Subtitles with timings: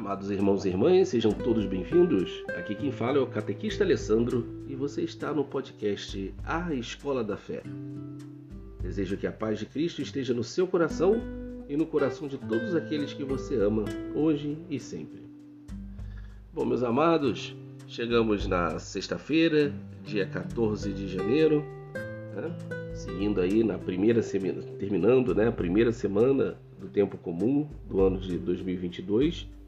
[0.00, 2.42] Amados irmãos e irmãs, sejam todos bem-vindos.
[2.56, 7.36] Aqui quem fala é o catequista Alessandro e você está no podcast A Escola da
[7.36, 7.62] Fé.
[8.80, 11.20] Desejo que a paz de Cristo esteja no seu coração
[11.68, 13.84] e no coração de todos aqueles que você ama,
[14.14, 15.20] hoje e sempre.
[16.50, 17.54] Bom, meus amados,
[17.86, 19.70] chegamos na sexta-feira,
[20.02, 21.62] dia 14 de janeiro,
[22.34, 22.56] né?
[22.94, 28.18] seguindo aí na primeira semana, terminando né, a primeira semana do tempo comum do ano
[28.18, 29.59] de 2022 é,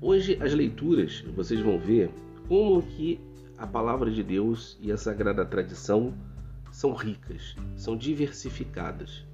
[0.00, 2.10] hoje as leituras, vocês vão ver
[2.48, 3.20] como que
[3.58, 6.14] a palavra de Deus e a sagrada tradição
[6.70, 9.24] são ricas, são diversificadas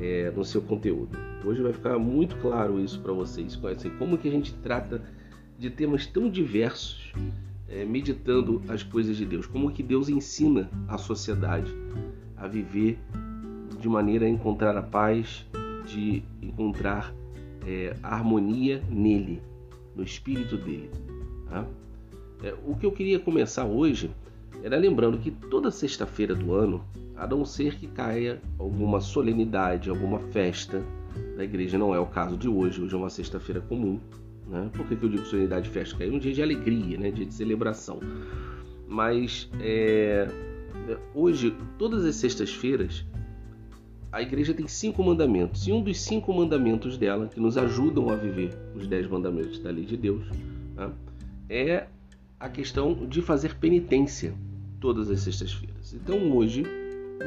[0.00, 1.18] é, no seu conteúdo.
[1.44, 5.02] Hoje vai ficar muito claro isso para vocês, assim, como que a gente trata
[5.58, 7.12] de temas tão diversos,
[7.68, 11.72] é, meditando as coisas de Deus, como que Deus ensina a sociedade
[12.36, 12.98] a viver
[13.78, 15.46] de maneira a encontrar a paz,
[15.86, 17.14] de encontrar
[17.66, 19.42] é, harmonia nele
[19.94, 20.90] no espírito dele.
[21.48, 21.66] Tá?
[22.42, 24.10] É, o que eu queria começar hoje
[24.62, 26.84] era lembrando que toda sexta-feira do ano,
[27.16, 30.82] a não ser que caia alguma solenidade, alguma festa
[31.36, 34.00] da igreja, não é o caso de hoje, hoje é uma sexta-feira comum.
[34.48, 34.70] Né?
[34.72, 35.96] Por que, que eu digo solenidade festa?
[35.96, 37.10] Porque é um dia de alegria, né?
[37.10, 38.00] dia de celebração.
[38.88, 40.28] Mas é,
[41.14, 43.04] hoje, todas as sextas-feiras,
[44.12, 48.14] a igreja tem cinco mandamentos, e um dos cinco mandamentos dela, que nos ajudam a
[48.14, 50.26] viver os dez mandamentos da lei de Deus,
[50.76, 50.92] né,
[51.48, 51.86] é
[52.38, 54.34] a questão de fazer penitência
[54.78, 55.94] todas as sextas-feiras.
[55.94, 56.64] Então hoje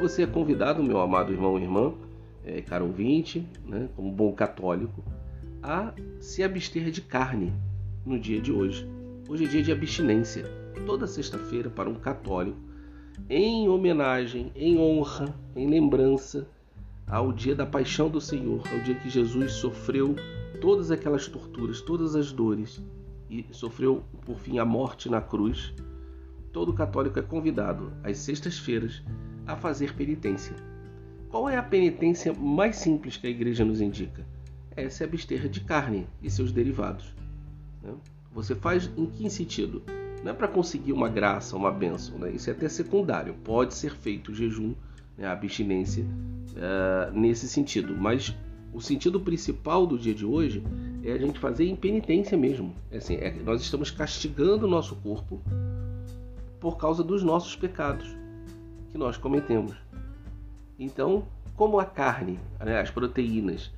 [0.00, 1.92] você é convidado, meu amado irmão e irmã,
[2.44, 5.02] é, caro ouvinte, né, como bom católico,
[5.60, 7.52] a se abster de carne
[8.04, 8.88] no dia de hoje.
[9.28, 10.44] Hoje é dia de abstinência.
[10.84, 12.58] Toda sexta-feira, para um católico,
[13.28, 16.46] em homenagem, em honra, em lembrança
[17.06, 20.16] ao dia da paixão do Senhor, ao dia que Jesus sofreu
[20.60, 22.82] todas aquelas torturas, todas as dores
[23.30, 25.72] e sofreu por fim a morte na cruz,
[26.52, 29.02] todo católico é convidado às sextas-feiras
[29.46, 30.56] a fazer penitência.
[31.28, 34.26] Qual é a penitência mais simples que a igreja nos indica?
[34.74, 37.14] É se abster de carne e seus derivados.
[37.82, 37.94] Né?
[38.32, 39.82] Você faz em que sentido?
[40.22, 42.30] Não é para conseguir uma graça, uma bênção, né?
[42.32, 43.34] isso é até secundário.
[43.44, 44.74] Pode ser feito o jejum,
[45.16, 45.26] né?
[45.26, 47.96] a abstinência uh, nesse sentido.
[47.96, 48.34] Mas
[48.72, 50.62] o sentido principal do dia de hoje
[51.02, 52.74] é a gente fazer impenitência mesmo.
[52.90, 55.40] É assim, é, nós estamos castigando o nosso corpo
[56.60, 58.06] por causa dos nossos pecados
[58.90, 59.74] que nós cometemos.
[60.78, 61.24] Então,
[61.54, 63.72] como a carne, né, as proteínas,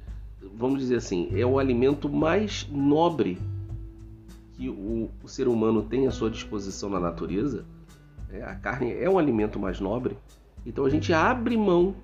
[0.54, 3.38] vamos dizer assim, é o alimento mais nobre
[4.54, 7.64] que o, o ser humano tem à sua disposição na natureza,
[8.30, 10.18] é, a carne é um alimento mais nobre,
[10.66, 11.94] então a gente abre mão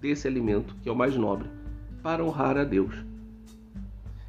[0.00, 1.48] desse alimento, que é o mais nobre,
[2.02, 2.94] para honrar a Deus.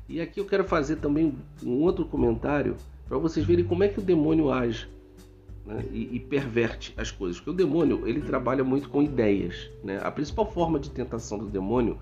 [0.09, 2.75] E aqui eu quero fazer também um outro comentário
[3.07, 4.87] para vocês verem como é que o demônio age
[5.65, 7.37] né, e, e, perverte as coisas.
[7.37, 9.69] Porque o demônio ele trabalha muito com ideias.
[9.83, 9.99] Né?
[10.01, 11.97] A principal forma de tentação do demônio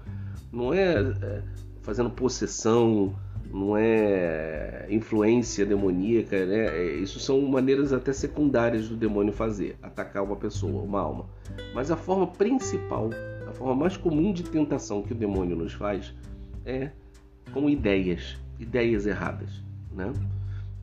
[0.52, 1.44] não é, é
[1.82, 3.16] fazendo possessão,
[3.56, 6.68] não é influência demoníaca, né?
[6.68, 11.26] É, isso são maneiras até secundárias do demônio fazer, atacar uma pessoa, uma alma.
[11.74, 13.10] Mas a forma principal
[13.56, 16.14] forma mais comum de tentação que o demônio nos faz
[16.66, 16.92] é
[17.54, 19.50] com ideias, ideias erradas,
[19.92, 20.12] né?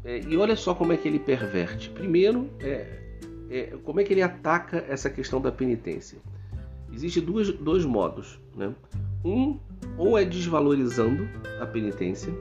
[0.05, 1.91] É, e olha só como é que ele perverte.
[1.91, 2.99] Primeiro, é,
[3.51, 6.19] é, como é que ele ataca essa questão da penitência.
[6.93, 8.75] Existem dois modos, né?
[9.25, 9.59] Um,
[9.97, 11.29] ou é desvalorizando
[11.61, 12.33] a penitência,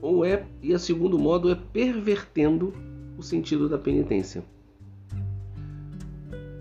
[0.00, 2.72] ou é, e o segundo modo é pervertendo
[3.18, 4.42] o sentido da penitência.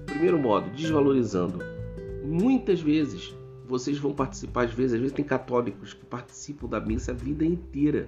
[0.06, 1.60] Primeiro modo, desvalorizando
[2.30, 3.34] Muitas vezes
[3.66, 7.44] vocês vão participar, às vezes, às vezes tem católicos que participam da missa a vida
[7.46, 8.08] inteira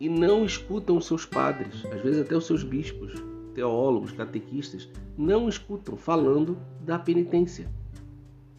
[0.00, 3.14] e não escutam os seus padres, às vezes até os seus bispos,
[3.54, 7.70] teólogos, catequistas, não escutam falando da penitência.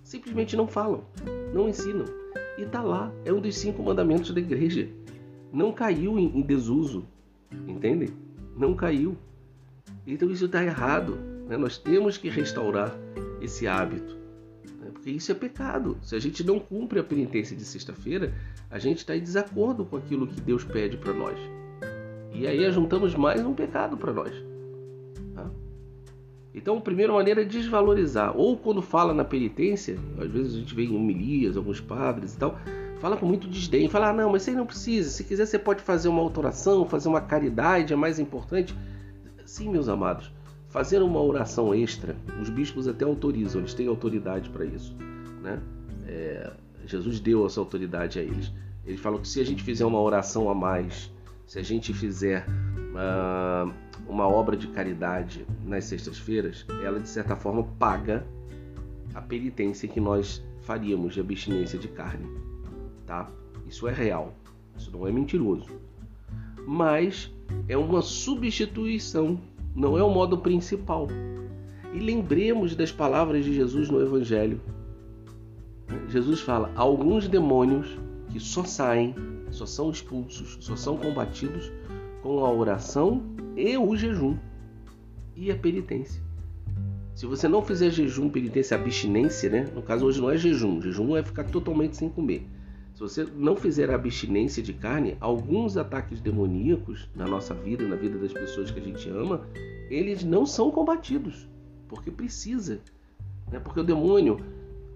[0.04, 1.04] Simplesmente não falam,
[1.54, 2.06] não ensinam.
[2.58, 4.90] E está lá, é um dos cinco mandamentos da igreja.
[5.52, 7.06] Não caiu em desuso,
[7.68, 8.10] entendem?
[8.56, 9.18] Não caiu.
[10.06, 11.18] Então isso está errado.
[11.48, 11.58] Né?
[11.58, 12.98] Nós temos que restaurar
[13.42, 14.18] esse hábito
[15.08, 15.98] porque isso é pecado.
[16.02, 18.34] Se a gente não cumpre a penitência de sexta-feira,
[18.70, 21.40] a gente está em desacordo com aquilo que Deus pede para nós.
[22.34, 24.34] E aí juntamos mais um pecado para nós.
[25.34, 25.50] Tá?
[26.54, 28.36] Então, a primeira maneira é desvalorizar.
[28.36, 32.38] Ou quando fala na penitência, às vezes a gente vê em homilias, alguns padres e
[32.38, 32.60] tal,
[33.00, 33.90] fala com muito desdém.
[33.90, 35.10] Fala, ah, não, mas você não precisa.
[35.10, 38.76] Se quiser, você pode fazer uma autoração, fazer uma caridade, é mais importante.
[39.46, 40.32] Sim, meus amados
[40.78, 44.96] fazer uma oração extra, os bispos até autorizam, eles têm autoridade para isso.
[45.42, 45.60] Né?
[46.06, 46.52] É,
[46.86, 48.54] Jesus deu essa autoridade a eles.
[48.86, 51.12] Ele falou que se a gente fizer uma oração a mais,
[51.46, 53.74] se a gente fizer uh,
[54.08, 58.26] uma obra de caridade nas sextas-feiras, ela de certa forma paga
[59.14, 62.30] a penitência que nós faríamos de abstinência de carne,
[63.08, 63.32] tá?
[63.68, 64.34] Isso é real,
[64.78, 65.72] isso não é mentiroso.
[66.68, 67.34] Mas
[67.68, 69.40] é uma substituição,
[69.74, 71.08] não é o modo principal.
[71.94, 74.62] E lembremos das palavras de Jesus no Evangelho.
[76.10, 77.98] Jesus fala: alguns demônios
[78.30, 79.16] que só saem,
[79.50, 81.72] só são expulsos, só são combatidos
[82.22, 83.24] com a oração
[83.56, 84.38] e o jejum
[85.36, 86.22] e a penitência.
[87.16, 89.68] Se você não fizer jejum, penitência, abstinência, né?
[89.74, 92.46] No caso hoje não é jejum, jejum é ficar totalmente sem comer.
[92.98, 97.96] Se você não fizer a abstinência de carne, alguns ataques demoníacos na nossa vida, na
[97.96, 99.48] vida das pessoas que a gente ama,
[99.88, 101.48] eles não são combatidos,
[101.88, 102.82] porque precisa.
[103.52, 103.60] Né?
[103.60, 104.40] Porque o demônio,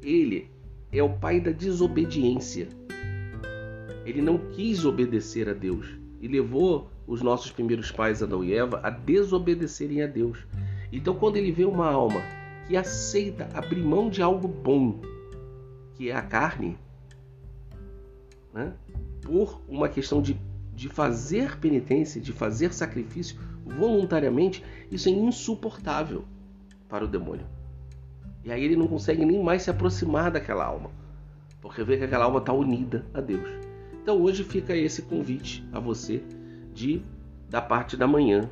[0.01, 0.50] ele
[0.92, 2.69] é o pai da desobediência.
[4.03, 5.86] Ele não quis obedecer a Deus
[6.19, 10.39] e levou os nossos primeiros pais, Adão e Eva, a desobedecerem a Deus.
[10.92, 12.24] Então, quando ele vê uma alma
[12.68, 15.00] que aceita abrir mão de algo bom,
[15.94, 16.80] que é a carne,
[18.53, 18.74] né,
[19.21, 20.39] por uma questão de,
[20.74, 26.25] de fazer penitência, de fazer sacrifício voluntariamente, isso é insuportável
[26.89, 27.45] para o demônio.
[28.44, 30.89] E aí ele não consegue nem mais se aproximar daquela alma,
[31.62, 33.50] porque vê que aquela alma está unida a Deus.
[34.01, 36.24] Então hoje fica esse convite a você
[36.74, 37.01] de
[37.50, 38.50] da parte da manhã,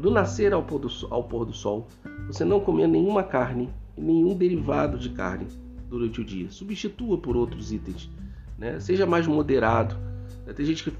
[0.00, 1.86] do nascer ao pôr do, ao pôr do sol,
[2.26, 5.46] você não comer nenhuma carne e nenhum derivado de carne
[5.88, 6.50] durante o dia.
[6.50, 8.10] Substitua por outros itens.
[8.58, 8.80] Né?
[8.80, 9.96] Seja mais moderado.
[10.54, 10.92] Tem gente que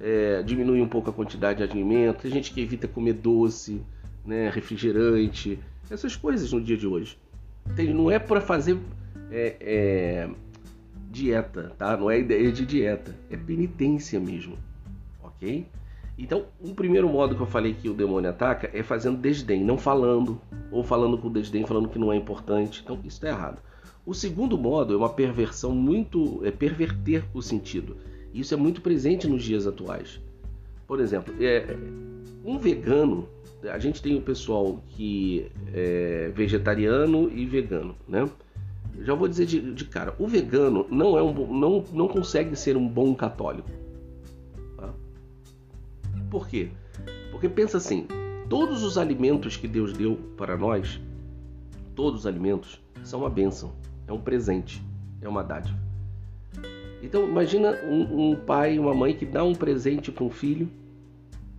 [0.00, 3.82] é, diminui um pouco a quantidade de alimento, tem gente que evita comer doce,
[4.24, 5.58] né, refrigerante,
[5.90, 7.18] essas coisas no dia de hoje.
[7.74, 8.78] Tem, não é para fazer
[9.30, 10.30] é, é,
[11.10, 11.96] dieta, tá?
[11.96, 14.58] Não é ideia de dieta, é penitência mesmo,
[15.22, 15.66] ok?
[16.16, 19.76] Então, o primeiro modo que eu falei que o demônio ataca é fazendo desdém, não
[19.76, 20.40] falando,
[20.70, 22.82] ou falando com desdém, falando que não é importante.
[22.84, 23.60] Então, isso está errado.
[24.06, 26.44] O segundo modo é uma perversão muito.
[26.44, 27.96] é perverter o sentido.
[28.32, 30.20] Isso é muito presente nos dias atuais.
[30.86, 31.76] Por exemplo, é,
[32.44, 33.26] um vegano,
[33.62, 38.28] a gente tem o pessoal que é vegetariano e vegano, né?
[39.00, 42.76] Já vou dizer de, de cara, o vegano não é um não, não consegue ser
[42.76, 43.70] um bom católico.
[44.76, 44.92] Tá?
[46.30, 46.68] Por quê?
[47.30, 48.06] Porque pensa assim,
[48.48, 51.00] todos os alimentos que Deus deu para nós,
[51.94, 53.72] todos os alimentos são uma bênção,
[54.06, 54.82] é um presente,
[55.20, 55.78] é uma dádiva.
[57.02, 60.68] Então imagina um, um pai uma mãe que dá um presente para um filho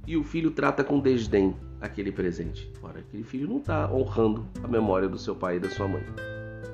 [0.07, 2.71] e o filho trata com desdém aquele presente.
[2.81, 6.03] Ora, aquele filho não está honrando a memória do seu pai e da sua mãe.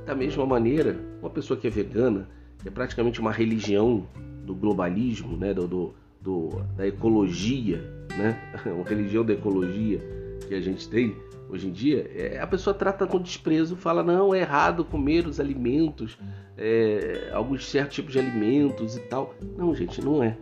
[0.06, 2.28] Da mesma maneira, uma pessoa que é vegana,
[2.62, 4.06] que é praticamente uma religião
[4.46, 7.78] do globalismo, né, do, do, do da ecologia,
[8.18, 10.00] né, uma religião da ecologia
[10.48, 11.16] que a gente tem
[11.52, 15.40] hoje em dia, é, a pessoa trata com desprezo, fala não é errado comer os
[15.40, 16.18] alimentos,
[16.58, 19.36] é, alguns certos tipos de alimentos e tal.
[19.58, 20.38] Não, gente, não é.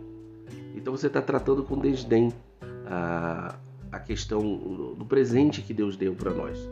[0.74, 2.32] Então você está tratando com desdém
[2.86, 3.56] a,
[3.90, 4.40] a questão
[4.96, 6.70] do presente que Deus deu para nós.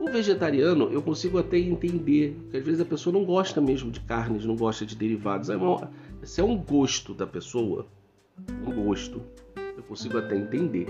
[0.00, 4.00] O vegetariano eu consigo até entender, que às vezes a pessoa não gosta mesmo de
[4.00, 5.50] carnes, não gosta de derivados.
[5.50, 5.90] É uma,
[6.22, 7.86] se é um gosto da pessoa,
[8.66, 9.22] um gosto,
[9.76, 10.86] eu consigo até entender.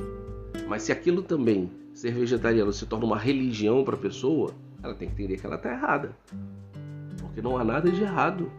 [0.67, 4.53] Mas se aquilo também, ser vegetariano, se torna uma religião para a pessoa,
[4.83, 6.17] ela tem que entender que ela está errada.
[7.21, 8.51] Porque não há nada de errado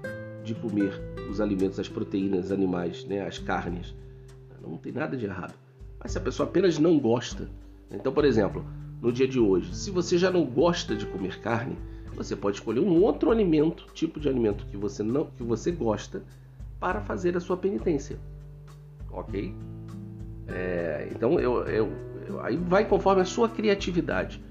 [0.43, 0.91] de comer
[1.29, 3.95] os alimentos, as proteínas animais, né, as carnes.
[4.61, 5.53] Não tem nada de errado.
[5.99, 7.49] Mas se a pessoa apenas não gosta,
[7.91, 8.65] então, por exemplo,
[9.01, 11.77] no dia de hoje, se você já não gosta de comer carne,
[12.13, 16.21] você pode escolher um outro alimento, tipo de alimento que você não, que você gosta,
[16.79, 18.19] para fazer a sua penitência,
[19.11, 19.55] ok?
[20.51, 21.89] É, então, eu, eu,
[22.27, 24.41] eu, aí vai conforme a sua criatividade.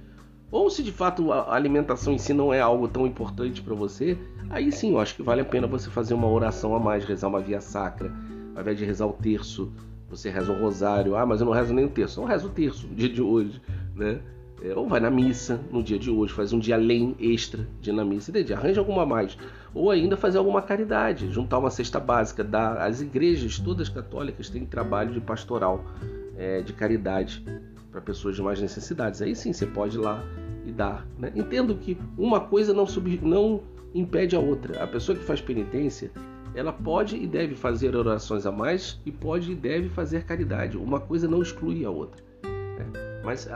[0.50, 4.16] Ou se de fato a alimentação em si não é algo tão importante para você,
[4.48, 7.28] aí sim eu acho que vale a pena você fazer uma oração a mais, rezar
[7.28, 8.10] uma via sacra,
[8.54, 9.70] ao invés de rezar o terço,
[10.08, 12.20] você reza um rosário, ah, mas eu não rezo nem o terço.
[12.20, 13.60] Não reza o terço no dia de hoje,
[13.94, 14.20] né?
[14.62, 17.90] É, ou vai na missa no dia de hoje, faz um dia além extra de
[17.90, 18.52] ir na missa, entende?
[18.52, 19.36] Arranja alguma mais.
[19.74, 22.42] Ou ainda fazer alguma caridade, juntar uma cesta básica.
[22.42, 25.84] Dar, as igrejas todas católicas têm trabalho de pastoral,
[26.36, 27.44] é, de caridade
[27.90, 29.20] para pessoas de mais necessidades.
[29.22, 30.22] Aí sim você pode ir lá
[30.66, 31.06] e dar.
[31.18, 31.32] Né?
[31.34, 33.62] Entendo que uma coisa não, sub, não
[33.94, 34.82] impede a outra.
[34.82, 36.10] A pessoa que faz penitência,
[36.54, 40.76] ela pode e deve fazer orações a mais e pode e deve fazer caridade.
[40.76, 42.22] Uma coisa não exclui a outra.
[42.42, 43.20] Né?
[43.24, 43.48] Mas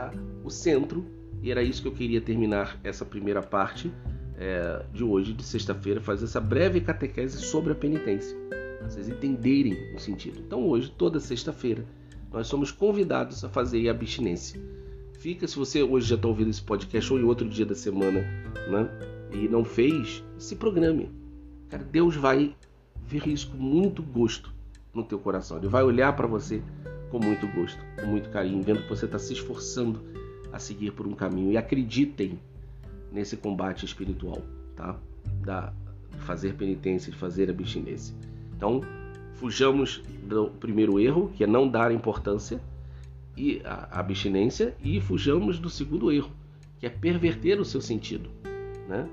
[0.43, 1.05] o centro,
[1.41, 3.91] e era isso que eu queria terminar essa primeira parte
[4.43, 8.37] é, de hoje, de sexta-feira, fazer essa breve catequese sobre a penitência.
[8.81, 10.41] vocês entenderem o sentido.
[10.45, 11.85] Então hoje, toda sexta-feira,
[12.31, 14.59] nós somos convidados a fazer a abstinência.
[15.17, 18.19] Fica, se você hoje já está ouvindo esse podcast ou em outro dia da semana,
[18.69, 18.89] né?
[19.31, 21.09] E não fez, se programe.
[21.69, 22.53] Cara, Deus vai
[23.07, 24.53] ver isso com muito gosto
[24.93, 25.57] no teu coração.
[25.57, 26.61] Ele vai olhar para você
[27.09, 30.01] com muito gosto, com muito carinho, vendo que você está se esforçando
[30.51, 31.51] a seguir por um caminho.
[31.51, 32.37] E acreditem
[33.13, 34.41] nesse combate espiritual,
[34.75, 34.97] tá?
[35.45, 35.71] Da
[36.19, 38.15] fazer penitência, de fazer abstinência.
[38.57, 38.81] Então,
[39.35, 42.59] fujamos do primeiro erro, que é não dar importância
[43.37, 46.31] e a abstinência, e fujamos do segundo erro,
[46.79, 48.29] que é perverter o seu sentido,
[48.87, 49.07] né?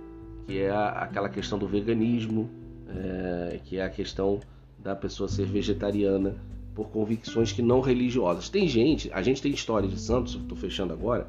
[0.47, 2.51] Que é aquela questão do veganismo,
[2.89, 4.41] é, que é a questão
[4.79, 6.37] da pessoa ser vegetariana
[6.75, 8.49] por convicções que não religiosas.
[8.49, 11.27] Tem gente, a gente tem história de santos, estou fechando agora,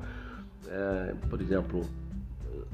[0.67, 1.85] é, por exemplo,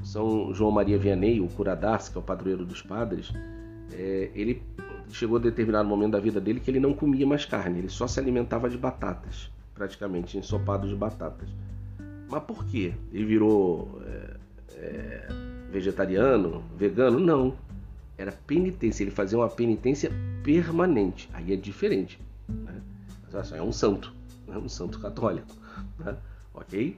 [0.02, 3.32] São João Maria Vianney, o Curadas, que é o padroeiro dos padres,
[3.92, 4.62] é, ele
[5.10, 8.06] chegou a determinado momento da vida dele que ele não comia mais carne, ele só
[8.06, 11.48] se alimentava de batatas, praticamente, ensopado de batatas.
[12.28, 12.92] Mas por quê?
[13.12, 14.36] Ele virou é,
[14.76, 15.28] é,
[15.70, 17.18] vegetariano, vegano?
[17.18, 17.56] Não.
[18.18, 20.10] Era penitência, ele fazia uma penitência
[20.42, 21.30] permanente.
[21.32, 22.20] Aí é diferente.
[22.48, 22.80] Né?
[23.32, 24.12] Mas, é um santo,
[24.48, 25.54] é um santo católico.
[25.98, 26.16] Né?
[26.52, 26.96] Ok?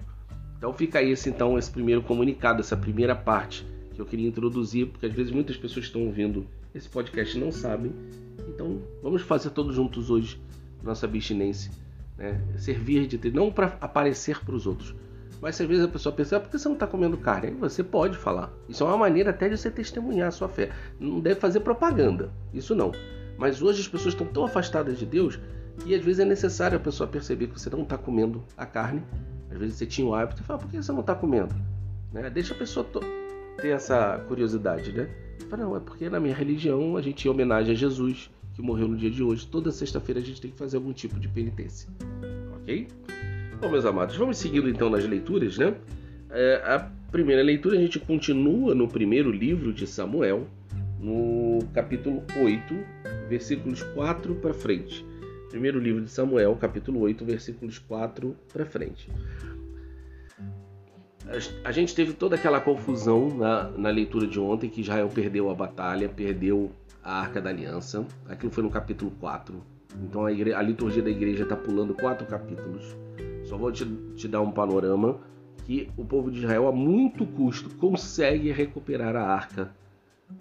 [0.61, 5.07] Então fica esse, então, esse primeiro comunicado, essa primeira parte que eu queria introduzir, porque
[5.07, 7.95] às vezes muitas pessoas estão ouvindo esse podcast não sabem.
[8.47, 10.39] Então vamos fazer todos juntos hoje
[10.83, 11.73] nossa abstinência.
[12.19, 12.39] Né?
[12.59, 14.95] Servir de não para aparecer para os outros.
[15.41, 17.49] Mas às vezes a pessoa pensa, ah, por que você não está comendo carne?
[17.49, 18.53] Aí você pode falar.
[18.69, 20.71] Isso é uma maneira até de você testemunhar a sua fé.
[21.01, 22.93] Não deve fazer propaganda, isso não.
[23.39, 25.41] Mas hoje as pessoas estão tão afastadas de Deus
[25.79, 29.03] que às vezes é necessário a pessoa perceber que você não está comendo a carne.
[29.51, 31.55] Às vezes você tinha o hábito e fala, por que você não está comendo?
[32.13, 32.31] Né?
[32.31, 32.87] Deixa a pessoa
[33.61, 35.09] ter essa curiosidade, né?
[35.49, 38.97] Fala, não, é porque na minha religião a gente homenagem a Jesus, que morreu no
[38.97, 39.47] dia de hoje.
[39.47, 41.89] Toda sexta-feira a gente tem que fazer algum tipo de penitência.
[42.57, 42.89] Ok?
[43.61, 45.75] Bom, meus amados, vamos seguindo então nas leituras, né?
[46.31, 50.47] É, a primeira leitura a gente continua no primeiro livro de Samuel,
[50.99, 52.75] no capítulo 8,
[53.29, 55.05] versículos 4 para frente.
[55.51, 59.11] Primeiro livro de Samuel, capítulo 8, versículos 4 para frente
[61.65, 65.55] a gente teve toda aquela confusão na, na, leitura de ontem que Israel perdeu a
[65.55, 68.05] batalha, perdeu a Arca da Aliança.
[68.29, 69.55] Aquilo foi no capítulo 4.
[70.03, 72.97] Então a, a liturgia da igreja está pulando quatro capítulos.
[73.45, 73.85] Só vou te,
[74.17, 75.21] te, dar um panorama
[75.65, 79.73] que o povo de Israel a muito custo consegue recuperar a arca.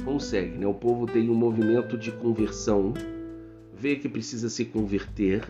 [0.03, 0.67] Consegue, né?
[0.67, 2.93] O povo tem um movimento de conversão,
[3.79, 5.47] vê que precisa se converter,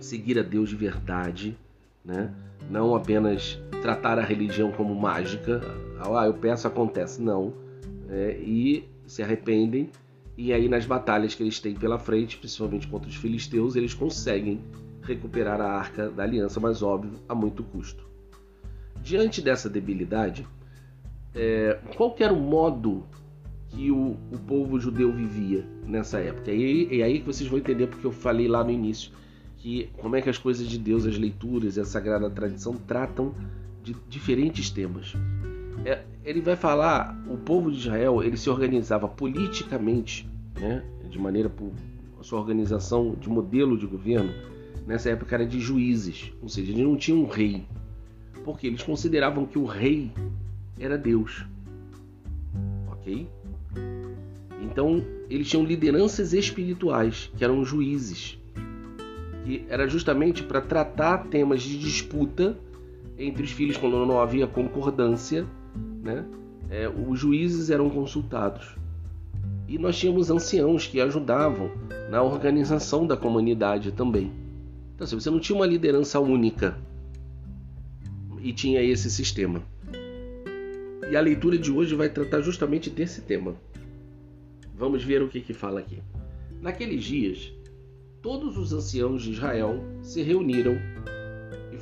[0.00, 1.56] seguir a Deus de verdade,
[2.04, 2.32] né?
[2.70, 5.60] Não apenas tratar a religião como mágica,
[5.98, 7.54] ah, eu peço, acontece, não.
[8.10, 9.88] É, e se arrependem,
[10.36, 14.60] e aí nas batalhas que eles têm pela frente, principalmente contra os filisteus, eles conseguem
[15.02, 18.04] recuperar a arca da aliança, mas óbvio, a muito custo.
[19.02, 20.46] Diante dessa debilidade,
[21.34, 23.04] é, qual era o modo
[23.74, 26.52] que o, o, povo judeu vivia nessa época?
[26.52, 29.10] E, e aí que vocês vão entender porque eu falei lá no início
[29.58, 33.34] que como é que as coisas de Deus, as leituras a sagrada tradição tratam
[33.82, 35.14] de diferentes temas.
[35.84, 40.28] É, ele vai falar, o povo de Israel ele se organizava politicamente,
[40.58, 41.50] né, de maneira
[42.18, 44.32] a sua organização de modelo de governo
[44.86, 47.66] nessa época era de juízes, ou seja, eles não tinham um rei,
[48.44, 50.12] porque eles consideravam que o rei
[50.78, 51.44] era Deus,
[52.88, 53.28] ok?
[54.64, 58.38] Então eles tinham lideranças espirituais que eram juízes,
[59.44, 62.56] que era justamente para tratar temas de disputa
[63.18, 65.46] entre os filhos quando não havia concordância,
[66.02, 66.24] né?
[66.70, 68.74] É, os juízes eram consultados.
[69.68, 71.70] E nós tínhamos anciãos que ajudavam
[72.10, 74.32] na organização da comunidade também.
[74.94, 76.76] Então, assim, você não tinha uma liderança única
[78.42, 79.62] e tinha esse sistema.
[81.10, 83.54] E a leitura de hoje vai tratar justamente desse tema.
[84.74, 86.02] Vamos ver o que, que fala aqui.
[86.60, 87.52] Naqueles dias,
[88.20, 90.76] todos os anciãos de Israel se reuniram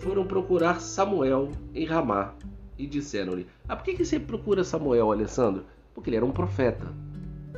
[0.02, 2.34] foram procurar Samuel em Ramá
[2.76, 5.64] e disseram-lhe: Ah, por que, que você procura Samuel, Alessandro?
[5.94, 6.92] Porque ele era um profeta.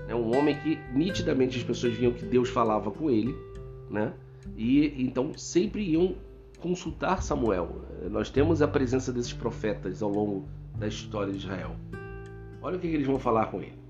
[0.07, 3.35] É um homem que nitidamente as pessoas viam que Deus falava com ele,
[3.91, 4.13] né?
[4.59, 6.17] E então sempre iam
[6.61, 7.81] consultar Samuel.
[8.11, 11.75] Nós temos a presença desses profetas ao longo da história de Israel.
[12.61, 13.84] Olha o que eles vão falar com ele.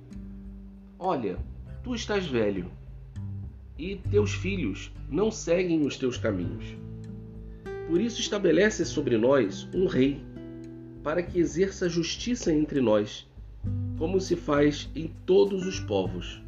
[1.06, 1.36] Olha,
[1.82, 2.70] tu estás velho
[3.78, 6.64] e teus filhos não seguem os teus caminhos.
[7.86, 10.24] Por isso estabelece sobre nós um rei,
[11.02, 13.28] para que exerça justiça entre nós,
[13.98, 16.42] como se faz em todos os povos.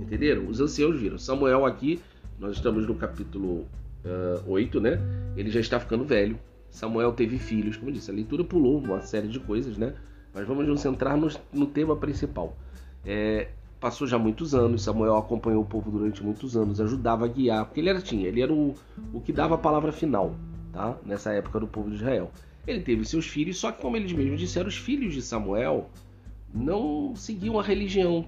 [0.00, 0.48] Entenderam?
[0.48, 1.16] Os anciãos viram.
[1.16, 2.00] Samuel aqui,
[2.40, 3.68] nós estamos no capítulo
[4.04, 4.98] uh, 8, né?
[5.36, 6.36] Ele já está ficando velho.
[6.70, 9.94] Samuel teve filhos, como disse, a leitura pulou uma série de coisas, né?
[10.34, 12.56] Mas vamos nos centrar no, no tema principal.
[13.04, 13.48] É,
[13.80, 17.80] passou já muitos anos, Samuel acompanhou o povo durante muitos anos, ajudava a guiar, porque
[17.80, 18.74] ele era tinha, ele era o,
[19.12, 20.34] o que dava a palavra final,
[20.72, 20.96] tá?
[21.04, 22.30] Nessa época do povo de Israel.
[22.66, 25.90] Ele teve seus filhos, só que como eles mesmos disseram, os filhos de Samuel
[26.52, 28.26] não seguiam a religião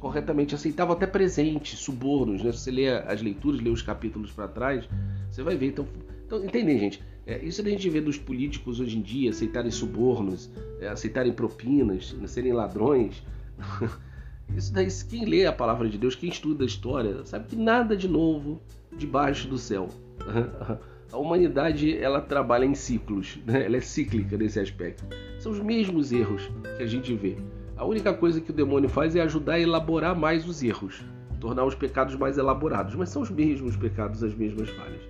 [0.00, 2.50] corretamente, aceitavam até presentes, subornos, né?
[2.52, 4.88] Se você lê as leituras, lê os capítulos para trás,
[5.30, 5.68] você vai ver.
[5.68, 5.86] Então,
[6.26, 7.02] então entendem, gente?
[7.26, 12.12] É, isso a gente vê dos políticos hoje em dia aceitarem subornos, é, aceitarem propinas,
[12.14, 13.22] né, serem ladrões.
[14.56, 17.96] Isso daí, quem lê a palavra de Deus, quem estuda a história, sabe que nada
[17.96, 18.60] de novo
[18.96, 19.88] debaixo do céu.
[21.10, 23.64] A humanidade ela trabalha em ciclos, né?
[23.64, 25.06] ela é cíclica nesse aspecto.
[25.38, 27.38] São os mesmos erros que a gente vê.
[27.78, 31.02] A única coisa que o demônio faz é ajudar a elaborar mais os erros,
[31.40, 35.00] tornar os pecados mais elaborados, mas são os mesmos pecados, as mesmas falhas.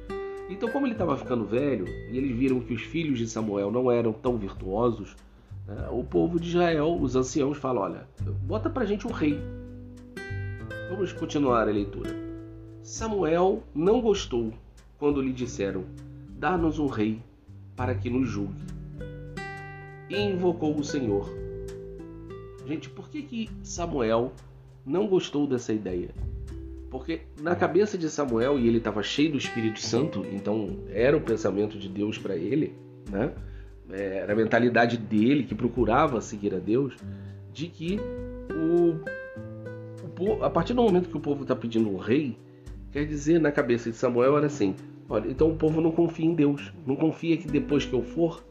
[0.48, 3.90] Então, como ele estava ficando velho e eles viram que os filhos de Samuel não
[3.90, 5.16] eram tão virtuosos,
[5.68, 8.08] né, o povo de Israel, os anciãos, falam: Olha,
[8.42, 9.38] bota pra gente um rei.
[10.90, 12.10] Vamos continuar a leitura.
[12.82, 14.52] Samuel não gostou
[14.98, 15.84] quando lhe disseram:
[16.30, 17.20] Dá-nos um rei
[17.76, 18.62] para que nos julgue.
[20.08, 21.28] E invocou o Senhor.
[22.66, 24.32] Gente, por que, que Samuel
[24.84, 26.10] não gostou dessa ideia?
[26.90, 31.20] Porque na cabeça de Samuel, e ele estava cheio do Espírito Santo, então era o
[31.20, 32.74] pensamento de Deus para ele,
[33.10, 33.34] né?
[33.90, 36.96] É, era a mentalidade dele que procurava seguir a Deus,
[37.52, 37.98] de que
[38.52, 39.00] o,
[40.22, 42.36] o a partir do momento que o povo está pedindo um rei,
[42.92, 44.74] quer dizer na cabeça de Samuel era assim:
[45.08, 48.44] olha, então o povo não confia em Deus, não confia que depois que eu for,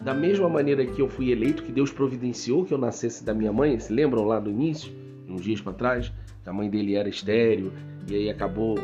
[0.00, 3.52] da mesma maneira que eu fui eleito, que Deus providenciou que eu nascesse da minha
[3.52, 4.92] mãe, se lembram lá do início,
[5.28, 6.12] uns dias para trás?
[6.48, 7.72] a mãe dele era estéreo,
[8.08, 8.76] e aí acabou,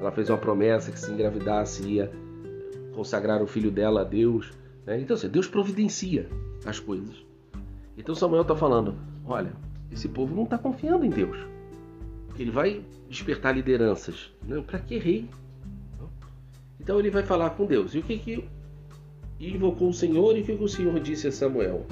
[0.00, 2.10] ela fez uma promessa que se engravidasse ia
[2.94, 4.52] consagrar o filho dela a Deus.
[4.86, 5.00] Né?
[5.00, 6.28] Então, assim, Deus providencia
[6.64, 7.24] as coisas.
[7.96, 9.52] Então Samuel está falando: olha,
[9.90, 11.36] esse povo não está confiando em Deus.
[12.38, 14.30] Ele vai despertar lideranças.
[14.42, 14.62] Né?
[14.66, 15.28] Para que rei?
[16.80, 17.94] Então ele vai falar com Deus.
[17.94, 18.48] E o que que
[19.38, 21.86] invocou o Senhor e o que, que o Senhor disse a Samuel?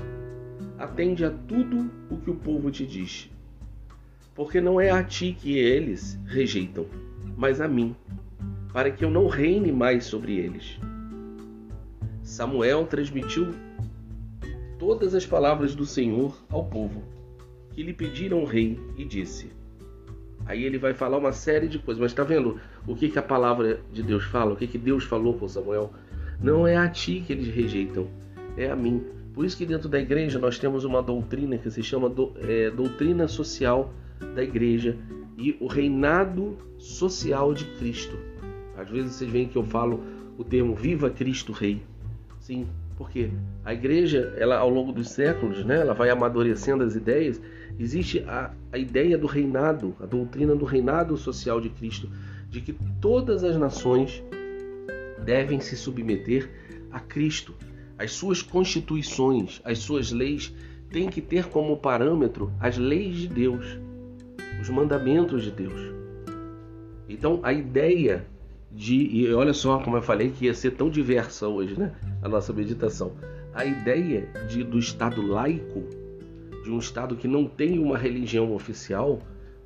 [0.78, 3.30] Atende a tudo o que o povo te diz
[4.40, 6.86] porque não é a ti que eles rejeitam,
[7.36, 7.94] mas a mim,
[8.72, 10.78] para que eu não reine mais sobre eles.
[12.30, 13.48] Samuel transmitiu
[14.78, 17.02] todas as palavras do Senhor ao povo,
[17.72, 19.50] que lhe pediram rei, e disse.
[20.46, 23.22] Aí ele vai falar uma série de coisas, mas está vendo o que, que a
[23.22, 25.92] palavra de Deus fala, o que, que Deus falou com Samuel?
[26.40, 28.06] Não é a ti que eles rejeitam,
[28.56, 29.04] é a mim.
[29.34, 32.70] Por isso que dentro da igreja nós temos uma doutrina que se chama do, é,
[32.70, 33.92] doutrina social
[34.36, 34.96] da igreja
[35.36, 38.16] e o reinado social de Cristo.
[38.76, 40.00] Às vezes vocês veem que eu falo
[40.38, 41.82] o termo Viva Cristo Rei.
[42.50, 42.66] Sim,
[42.98, 43.30] porque
[43.64, 47.40] a igreja, ela ao longo dos séculos, né, ela vai amadurecendo as ideias.
[47.78, 52.10] Existe a, a ideia do reinado, a doutrina do reinado social de Cristo,
[52.48, 54.20] de que todas as nações
[55.24, 56.50] devem se submeter
[56.90, 57.54] a Cristo.
[57.96, 60.52] As suas constituições, as suas leis
[60.90, 63.78] têm que ter como parâmetro as leis de Deus
[64.60, 65.80] os mandamentos de Deus.
[67.08, 68.26] Então a ideia
[68.72, 71.92] de, e olha só como eu falei que ia ser tão diversa hoje, né?
[72.22, 73.12] A nossa meditação.
[73.52, 75.82] A ideia de, do Estado laico,
[76.62, 79.20] de um Estado que não tem uma religião oficial,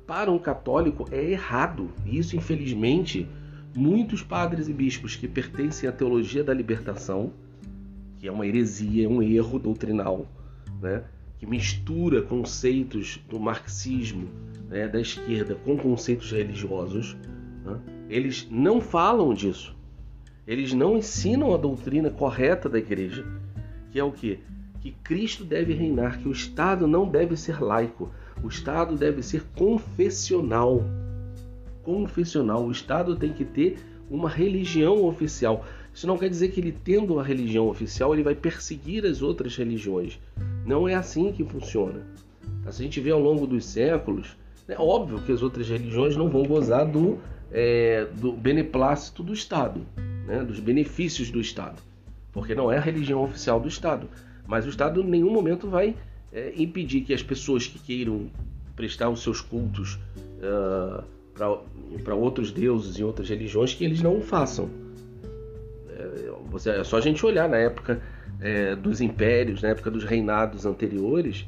[0.07, 1.89] para um católico é errado.
[2.05, 3.27] E isso, infelizmente,
[3.75, 7.31] muitos padres e bispos que pertencem à teologia da libertação,
[8.17, 10.25] que é uma heresia, é um erro doutrinal,
[10.81, 11.03] né?
[11.37, 14.29] que mistura conceitos do marxismo
[14.69, 17.15] né, da esquerda com conceitos religiosos,
[18.09, 19.75] eles não falam disso.
[20.47, 23.25] Eles não ensinam a doutrina correta da igreja,
[23.91, 24.39] que é o que?
[24.79, 28.11] Que Cristo deve reinar, que o Estado não deve ser laico,
[28.43, 30.83] o Estado deve ser confessional.
[31.81, 32.63] Confessional.
[32.65, 33.77] O Estado tem que ter
[34.09, 35.65] uma religião oficial.
[35.93, 39.55] Isso não quer dizer que ele tendo uma religião oficial, ele vai perseguir as outras
[39.55, 40.19] religiões.
[40.65, 42.05] Não é assim que funciona.
[42.69, 44.35] Se a gente vê ao longo dos séculos,
[44.67, 47.19] é óbvio que as outras religiões não vão gozar do,
[47.51, 49.81] é, do beneplácito do Estado,
[50.25, 50.43] né?
[50.43, 51.81] dos benefícios do Estado,
[52.31, 54.09] porque não é a religião oficial do Estado.
[54.47, 55.95] Mas o Estado em nenhum momento vai
[56.31, 58.29] é, impedir que as pessoas que queiram
[58.75, 59.97] prestar os seus cultos
[60.39, 61.03] uh,
[62.03, 64.69] para outros deuses e outras religiões que eles não o façam.
[66.55, 68.01] Você, é só a gente olhar na época
[68.39, 71.45] é, dos impérios, na época dos reinados anteriores,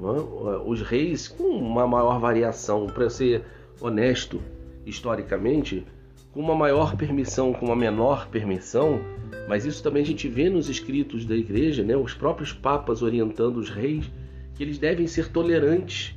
[0.00, 0.62] é?
[0.64, 2.86] os reis com uma maior variação.
[2.86, 3.42] Para você
[3.80, 4.40] honesto
[4.86, 5.84] historicamente,
[6.32, 9.00] com uma maior permissão, com uma menor permissão,
[9.48, 11.96] mas isso também a gente vê nos escritos da igreja, né?
[11.96, 14.10] os próprios papas orientando os reis
[14.54, 16.14] que eles devem ser tolerantes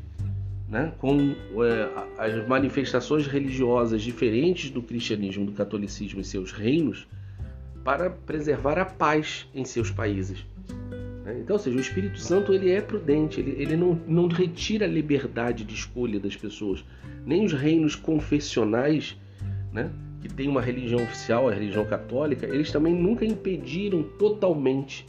[0.70, 0.94] né?
[1.00, 7.08] com é, as manifestações religiosas diferentes do cristianismo, do catolicismo e seus reinos,
[7.84, 10.46] para preservar a paz em seus países.
[11.30, 11.40] Né?
[11.40, 14.90] Então, ou seja, o Espírito Santo ele é prudente, ele, ele não, não retira a
[14.90, 16.84] liberdade de escolha das pessoas.
[17.26, 19.16] Nem os reinos confessionais,
[19.72, 25.06] né, que tem uma religião oficial, a religião católica, eles também nunca impediram totalmente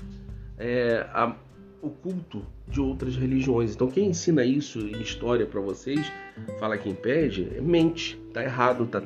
[0.58, 1.34] é, a,
[1.82, 3.74] o culto de outras religiões.
[3.74, 6.12] Então, quem ensina isso em história para vocês,
[6.58, 9.02] fala que impede, mente, está errado, está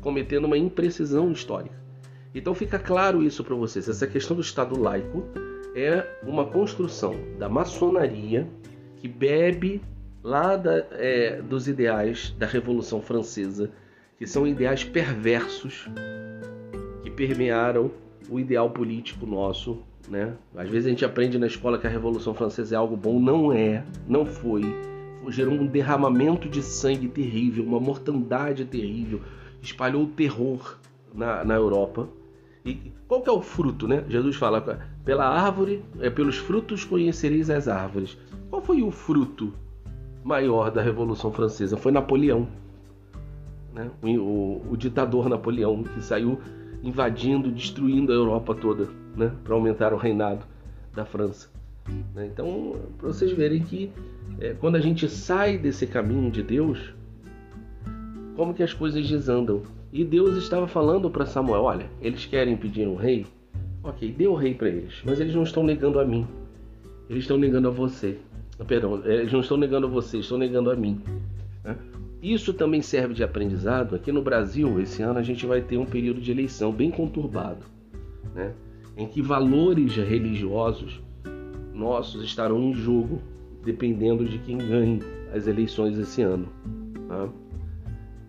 [0.00, 1.82] cometendo uma imprecisão histórica.
[2.34, 3.88] Então, fica claro isso para vocês.
[3.88, 5.24] Essa questão do Estado laico
[5.74, 8.48] é uma construção da maçonaria
[8.96, 9.82] que bebe
[10.22, 13.70] lá da, é, dos ideais da Revolução Francesa,
[14.16, 15.86] que são ideais perversos
[17.02, 17.90] que permearam
[18.30, 19.82] o ideal político nosso.
[20.08, 20.34] Né?
[20.56, 23.52] Às vezes a gente aprende na escola que a Revolução Francesa é algo bom, não
[23.52, 24.62] é, não foi.
[25.28, 29.20] Gerou um derramamento de sangue terrível, uma mortandade terrível,
[29.62, 30.78] espalhou o terror
[31.14, 32.08] na, na Europa.
[32.64, 34.04] E qual que é o fruto, né?
[34.08, 34.60] Jesus fala,
[35.04, 38.16] pela árvore, é pelos frutos conhecereis as árvores.
[38.48, 39.52] Qual foi o fruto
[40.22, 41.76] maior da Revolução Francesa?
[41.76, 42.48] Foi Napoleão,
[43.74, 43.90] né?
[44.02, 46.38] o, o, o ditador Napoleão, que saiu
[46.82, 49.32] invadindo, destruindo a Europa toda, né?
[49.42, 50.44] Para aumentar o reinado
[50.94, 51.48] da França.
[52.14, 52.26] Né?
[52.26, 53.90] Então, para vocês verem que
[54.38, 56.94] é, quando a gente sai desse caminho de Deus,
[58.36, 59.62] como que as coisas desandam.
[59.92, 63.26] E Deus estava falando para Samuel: olha, eles querem pedir um rei,
[63.84, 66.26] ok, dê o rei para eles, mas eles não estão negando a mim,
[67.08, 68.18] eles estão negando a você.
[68.66, 71.00] Perdão, eles não estão negando a você, estão negando a mim.
[71.62, 71.76] Né?
[72.22, 73.94] Isso também serve de aprendizado.
[73.94, 77.64] Aqui no Brasil, esse ano a gente vai ter um período de eleição bem conturbado,
[78.34, 78.54] né?
[78.96, 81.02] em que valores religiosos
[81.74, 83.20] nossos estarão em jogo,
[83.64, 85.00] dependendo de quem ganhe
[85.34, 86.48] as eleições esse ano.
[87.08, 87.28] Tá?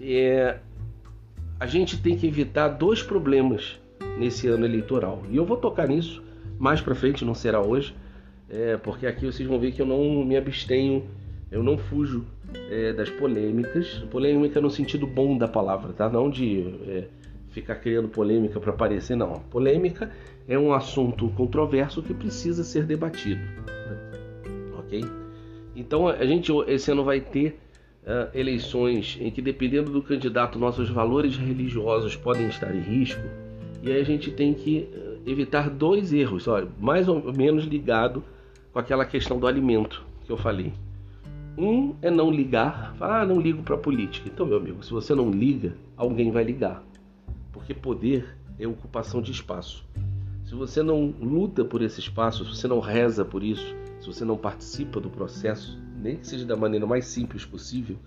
[0.02, 0.60] É,
[1.60, 3.80] a gente tem que evitar dois problemas
[4.18, 5.24] nesse ano eleitoral.
[5.30, 6.24] E eu vou tocar nisso
[6.58, 7.96] mais para frente, não será hoje,
[8.50, 11.04] é, porque aqui vocês vão ver que eu não me abstenho,
[11.52, 12.26] eu não fujo
[12.70, 14.06] é, das polêmicas.
[14.10, 16.10] Polêmica no sentido bom da palavra, tá?
[16.10, 17.08] Não de é,
[17.50, 19.40] ficar criando polêmica para aparecer, não.
[19.50, 20.12] Polêmica
[20.48, 24.12] é um assunto controverso que precisa ser debatido, né?
[24.78, 25.04] ok?
[25.76, 27.60] Então a gente esse ano vai ter
[28.04, 33.22] uh, eleições em que, dependendo do candidato, nossos valores religiosos podem estar em risco,
[33.86, 38.24] e aí a gente tem que uh, evitar dois erros, olha, mais ou menos ligado
[38.74, 40.74] com aquela questão do alimento que eu falei.
[41.56, 44.28] Um é não ligar, falar, ah, não ligo para a política.
[44.28, 46.84] Então, meu amigo, se você não liga, alguém vai ligar.
[47.54, 49.86] Porque poder é ocupação de espaço.
[50.46, 54.26] Se você não luta por esse espaço, se você não reza por isso, se você
[54.26, 57.98] não participa do processo, nem que seja da maneira mais simples possível,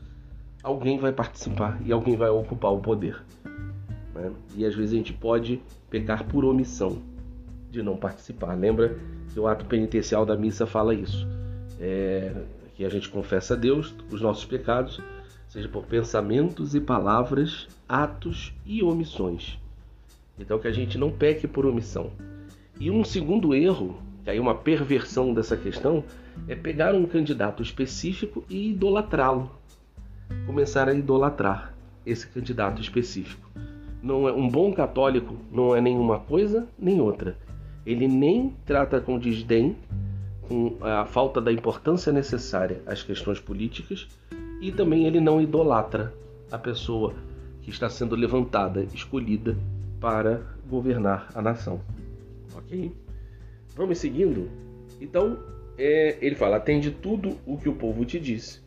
[0.61, 3.23] alguém vai participar e alguém vai ocupar o poder.
[4.19, 4.33] Né?
[4.57, 7.01] E às vezes a gente pode pecar por omissão
[7.71, 8.55] de não participar.
[8.55, 8.97] Lembra
[9.33, 11.27] que o ato penitencial da missa fala isso.
[11.81, 12.33] É,
[12.75, 15.01] que a gente confessa a Deus os nossos pecados,
[15.49, 19.59] seja por pensamentos e palavras, atos e omissões.
[20.39, 22.11] Então que a gente não peque por omissão.
[22.79, 26.05] E um segundo erro que aí uma perversão dessa questão
[26.47, 29.51] é pegar um candidato específico e idolatrá-lo.
[30.45, 33.49] Começar a idolatrar esse candidato específico.
[34.03, 37.37] Não é um bom católico não é nenhuma coisa nem outra.
[37.85, 39.77] Ele nem trata com desdém
[40.43, 44.09] com a falta da importância necessária às questões políticas
[44.61, 46.13] e também ele não idolatra
[46.51, 47.15] a pessoa
[47.63, 49.57] que está sendo levantada, escolhida
[50.01, 51.81] para governar a nação.
[52.57, 52.91] OK?
[53.77, 54.49] Vamos seguindo?
[55.01, 55.39] Então,
[55.77, 58.61] é, ele fala: atende tudo o que o povo te disse,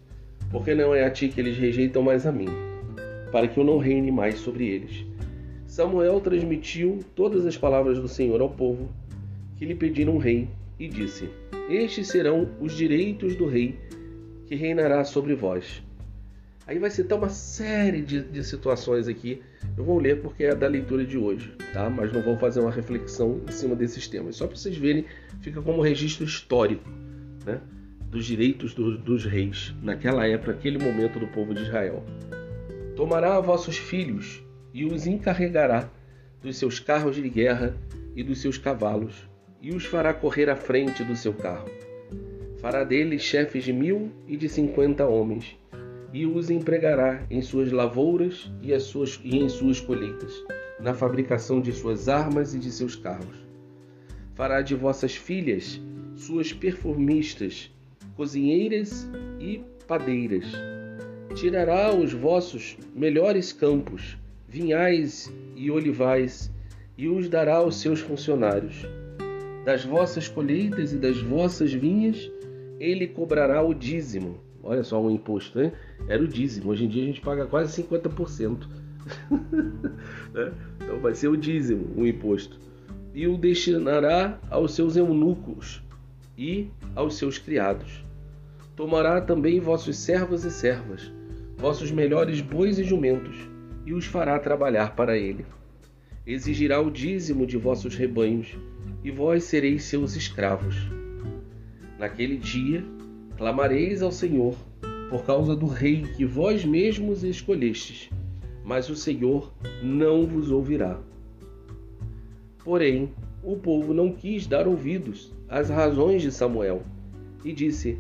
[0.50, 2.50] porque não é a ti que eles rejeitam, mas a mim,
[3.32, 5.06] para que eu não reine mais sobre eles.
[5.72, 8.92] Samuel transmitiu todas as palavras do Senhor ao povo
[9.56, 11.30] que lhe pediram um rei e disse:
[11.70, 13.80] Estes serão os direitos do rei
[14.48, 15.82] que reinará sobre vós.
[16.68, 19.42] Aí vai citar uma série de, de situações aqui
[19.78, 21.90] eu vou ler porque é da leitura de hoje, tá?
[21.90, 24.36] Mas não vou fazer uma reflexão em cima desses temas.
[24.36, 25.06] Só para vocês verem,
[25.40, 26.90] fica como registro histórico,
[27.46, 27.62] né?
[28.10, 32.04] Dos direitos do, dos reis naquela época, naquele momento do povo de Israel.
[32.98, 35.90] Tomará vossos filhos e os encarregará
[36.42, 37.76] dos seus carros de guerra
[38.16, 39.30] e dos seus cavalos,
[39.62, 41.70] e os fará correr à frente do seu carro.
[42.60, 45.58] Fará deles chefes de mil e de cinquenta homens,
[46.14, 50.34] e os empregará em suas lavouras e, as suas, e em suas colheitas,
[50.80, 53.46] na fabricação de suas armas e de seus carros.
[54.34, 55.80] Fará de vossas filhas
[56.16, 57.72] suas perfumistas,
[58.16, 60.46] cozinheiras e padeiras.
[61.36, 64.18] Tirará os vossos melhores campos,
[64.52, 66.52] vinhais e olivais,
[66.98, 68.86] e os dará aos seus funcionários.
[69.64, 72.30] Das vossas colheitas e das vossas vinhas,
[72.78, 74.42] ele cobrará o dízimo.
[74.62, 75.72] Olha só um imposto, né?
[76.06, 76.70] Era o dízimo.
[76.70, 78.68] Hoje em dia a gente paga quase 50%.
[80.32, 80.54] Né?
[80.80, 82.58] então vai ser o dízimo, o imposto.
[83.14, 85.84] E o destinará aos seus eunucos
[86.38, 88.06] e aos seus criados.
[88.76, 91.12] Tomará também vossos servos e servas,
[91.58, 93.51] vossos melhores bois e jumentos,
[93.86, 95.46] e os fará trabalhar para ele.
[96.26, 98.56] Exigirá o dízimo de vossos rebanhos,
[99.04, 100.76] e vós sereis seus escravos.
[101.98, 102.84] Naquele dia
[103.38, 104.56] clamareis ao Senhor
[105.10, 108.10] por causa do rei que vós mesmos escolhestes,
[108.64, 109.52] mas o Senhor
[109.84, 111.00] não vos ouvirá.
[112.64, 113.12] Porém,
[113.44, 116.84] o povo não quis dar ouvidos às razões de Samuel
[117.44, 117.98] e disse: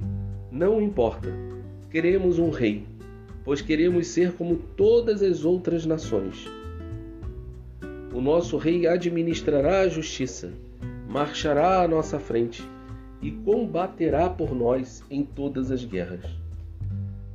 [0.51, 1.29] Não importa,
[1.89, 2.85] queremos um rei,
[3.43, 6.47] pois queremos ser como todas as outras nações.
[8.13, 10.51] O nosso rei administrará a justiça,
[11.07, 12.63] marchará à nossa frente
[13.21, 16.25] e combaterá por nós em todas as guerras.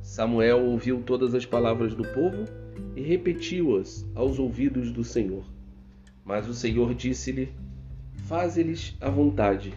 [0.01, 2.45] Samuel ouviu todas as palavras do povo
[2.95, 5.43] e repetiu-as aos ouvidos do Senhor.
[6.23, 7.49] Mas o Senhor disse-lhe:
[8.27, 9.73] Faze-lhes a vontade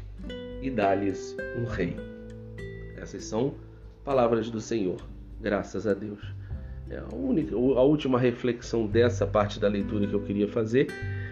[0.62, 1.96] e dá-lhes um rei.
[2.96, 3.54] Essas são
[4.04, 5.00] palavras do Senhor.
[5.40, 6.20] Graças a Deus.
[6.90, 10.88] É a, única, a última reflexão dessa parte da leitura que eu queria fazer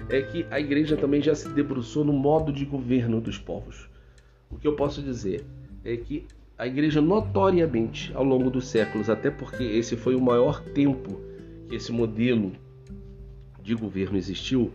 [0.09, 3.89] é que a igreja também já se debruçou no modo de governo dos povos.
[4.51, 5.45] O que eu posso dizer
[5.85, 10.63] é que a igreja notoriamente ao longo dos séculos, até porque esse foi o maior
[10.63, 11.21] tempo
[11.69, 12.53] que esse modelo
[13.63, 14.73] de governo existiu,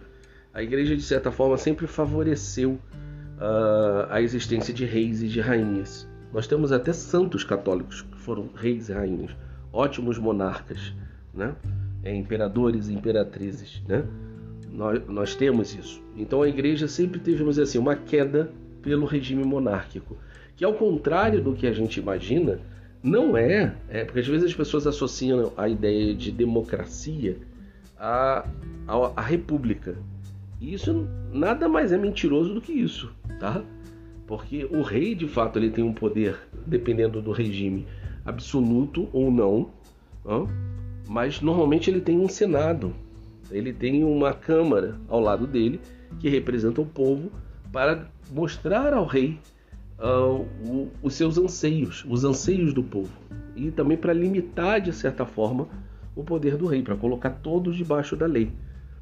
[0.53, 6.07] a igreja de certa forma sempre favoreceu uh, a existência de reis e de rainhas.
[6.33, 9.31] Nós temos até santos católicos que foram reis e rainhas,
[9.71, 10.93] ótimos monarcas,
[11.33, 11.55] né?
[12.03, 14.03] É, imperadores e imperatrizes, né?
[14.71, 16.01] Nós, nós temos isso.
[16.17, 20.17] Então a igreja sempre teve, assim, uma queda pelo regime monárquico,
[20.55, 22.59] que ao contrário do que a gente imagina,
[23.01, 27.37] não é, é porque às vezes as pessoas associam a ideia de democracia
[27.97, 28.47] à,
[28.87, 29.95] à, à república.
[30.59, 33.63] E isso nada mais é mentiroso do que isso, tá?
[34.33, 37.85] Porque o rei, de fato, ele tem um poder, dependendo do regime,
[38.25, 39.69] absoluto ou não,
[41.07, 42.95] mas normalmente ele tem um senado,
[43.51, 45.79] ele tem uma câmara ao lado dele
[46.19, 47.31] que representa o povo
[47.71, 49.37] para mostrar ao rei
[49.99, 53.13] uh, o, os seus anseios, os anseios do povo,
[53.55, 55.67] e também para limitar, de certa forma,
[56.15, 58.51] o poder do rei, para colocar todos debaixo da lei,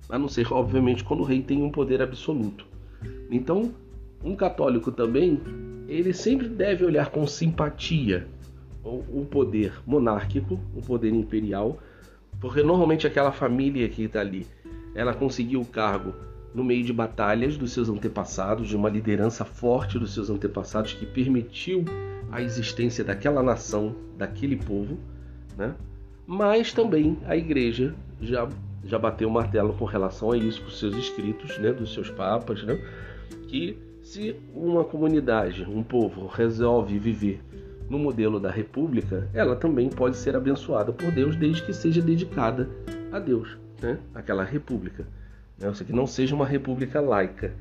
[0.09, 2.65] a não ser, obviamente, quando o rei tem um poder absoluto.
[3.29, 3.71] Então,
[4.23, 5.39] um católico também,
[5.87, 8.27] ele sempre deve olhar com simpatia
[8.83, 11.77] o poder monárquico, o poder imperial,
[12.39, 14.47] porque normalmente aquela família que está ali,
[14.95, 16.13] ela conseguiu o cargo
[16.53, 21.05] no meio de batalhas dos seus antepassados, de uma liderança forte dos seus antepassados que
[21.05, 21.85] permitiu
[22.31, 24.97] a existência daquela nação, daquele povo,
[25.57, 25.75] né?
[26.25, 28.47] Mas também a igreja já
[28.83, 32.63] já bateu o martelo com relação a isso, com seus escritos, né, dos seus papas,
[32.63, 32.79] né,
[33.47, 33.77] que
[34.11, 37.41] se uma comunidade, um povo resolve viver
[37.89, 42.69] no modelo da república, ela também pode ser abençoada por Deus desde que seja dedicada
[43.09, 45.07] a Deus, né, aquela república.
[45.57, 45.69] Né?
[45.69, 47.53] Ou seja, que não seja uma república laica,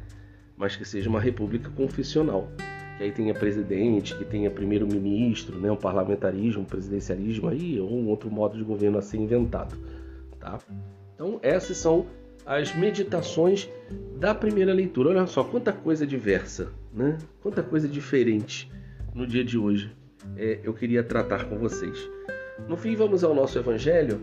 [0.56, 2.48] mas que seja uma república confessional.
[2.98, 5.70] Que aí tenha presidente, que tenha primeiro-ministro, né?
[5.70, 9.76] um parlamentarismo, um presidencialismo aí, ou um outro modo de governo a ser inventado.
[10.40, 10.58] Tá?
[11.14, 12.06] Então, essas são
[12.50, 13.70] as meditações
[14.18, 15.10] da primeira leitura.
[15.10, 17.16] Olha só quanta coisa diversa, né?
[17.40, 18.68] quanta coisa diferente
[19.14, 19.92] no dia de hoje
[20.36, 21.96] é, eu queria tratar com vocês.
[22.68, 24.20] No fim, vamos ao nosso evangelho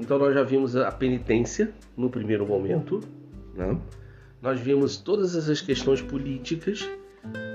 [0.00, 3.00] então nós já vimos a penitência no primeiro momento,
[3.54, 3.76] né?
[4.40, 6.88] nós vimos todas essas questões políticas,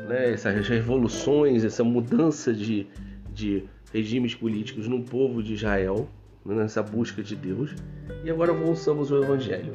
[0.07, 0.31] né?
[0.31, 2.85] essas revoluções, essa mudança de,
[3.33, 6.07] de regimes políticos no povo de Israel?
[6.55, 7.75] Nessa busca de Deus.
[8.23, 9.73] E agora avançamos ao Evangelho.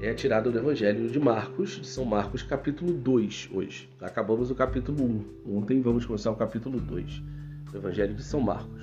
[0.00, 3.88] É tirado do Evangelho de Marcos, de São Marcos, capítulo 2 hoje.
[4.00, 5.02] Acabamos o capítulo
[5.46, 5.56] 1.
[5.56, 7.22] Ontem vamos começar o capítulo 2
[7.72, 8.80] do Evangelho de São Marcos.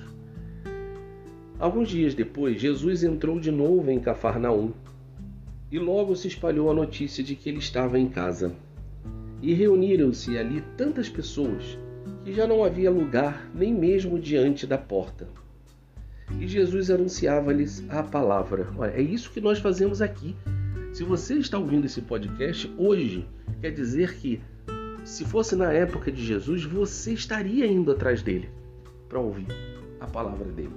[1.58, 4.72] Alguns dias depois, Jesus entrou de novo em Cafarnaum
[5.72, 8.54] e logo se espalhou a notícia de que ele estava em casa.
[9.40, 11.78] E reuniram-se ali tantas pessoas
[12.24, 15.26] que já não havia lugar nem mesmo diante da porta.
[16.38, 18.68] E Jesus anunciava-lhes a palavra.
[18.76, 20.34] Olha, é isso que nós fazemos aqui.
[20.92, 23.26] Se você está ouvindo esse podcast hoje,
[23.60, 24.40] quer dizer que
[25.04, 28.48] se fosse na época de Jesus, você estaria indo atrás dele
[29.08, 29.46] para ouvir
[30.00, 30.72] a palavra dele.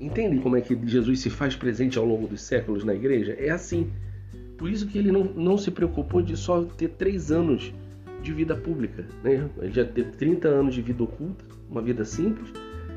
[0.00, 3.36] Entende como é que Jesus se faz presente ao longo dos séculos na igreja?
[3.38, 3.90] É assim.
[4.56, 7.72] Por isso que ele não, não se preocupou de só ter três anos
[8.22, 9.06] de vida pública.
[9.22, 9.48] Né?
[9.58, 12.50] Ele já teve 30 anos de vida oculta, uma vida simples,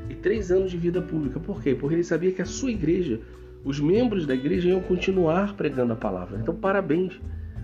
[0.08, 1.40] e três anos de vida pública.
[1.40, 1.74] Por quê?
[1.74, 3.20] Porque ele sabia que a sua igreja,
[3.64, 6.38] os membros da igreja iam continuar pregando a palavra.
[6.40, 7.20] Então, parabéns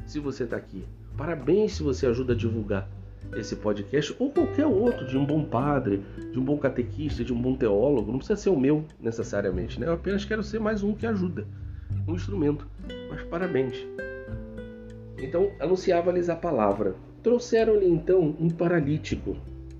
[0.06, 0.84] se você está aqui.
[1.16, 2.88] Parabéns se você ajuda a divulgar
[3.36, 7.40] esse podcast ou qualquer outro, de um bom padre, de um bom catequista, de um
[7.40, 8.10] bom teólogo.
[8.10, 9.86] Não precisa ser o meu necessariamente, né?
[9.86, 11.46] Eu apenas quero ser mais um que ajuda,
[12.08, 12.66] um instrumento.
[13.08, 13.86] Mas parabéns.
[15.18, 16.94] Então, anunciava-lhes a palavra.
[17.22, 19.36] Trouxeram-lhe então um paralítico,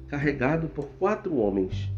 [0.07, 1.91] carregado por quatro homens.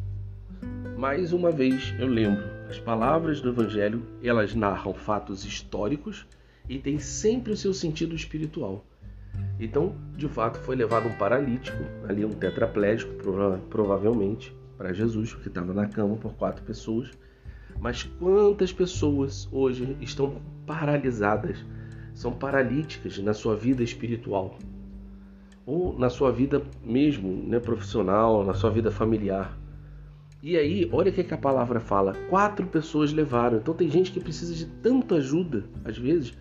[1.02, 6.24] Mais uma vez eu lembro, as palavras do Evangelho, elas narram fatos históricos
[6.68, 8.84] e têm sempre o seu sentido espiritual.
[9.58, 15.48] Então, de fato, foi levado um paralítico, ali um tetraplégico, prova provavelmente, para Jesus, que
[15.48, 17.10] estava na cama por quatro pessoas.
[17.80, 21.66] Mas quantas pessoas hoje estão paralisadas,
[22.14, 24.56] são paralíticas na sua vida espiritual?
[25.66, 29.60] Ou na sua vida mesmo, né, profissional, na sua vida familiar?
[30.42, 33.58] E aí, olha o que, que a palavra fala: quatro pessoas levaram.
[33.58, 36.36] Então tem gente que precisa de tanta ajuda, às vezes,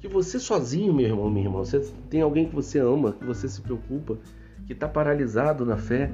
[0.00, 1.78] que você sozinho, meu irmão, minha irmã, você
[2.10, 4.18] tem alguém que você ama, que você se preocupa,
[4.66, 6.10] que está paralisado na fé,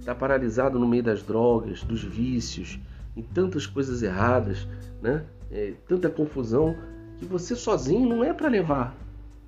[0.00, 2.80] está paralisado no meio das drogas, dos vícios,
[3.16, 4.66] em tantas coisas erradas,
[5.00, 5.24] né?
[5.48, 6.76] É, tanta confusão,
[7.18, 8.96] que você sozinho não é para levar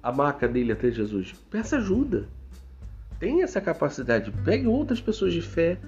[0.01, 1.33] a maca dele até Jesus.
[1.51, 2.29] Peça ajuda.
[3.19, 4.33] Tem essa capacidade.
[4.45, 5.79] Pegue outras pessoas de fé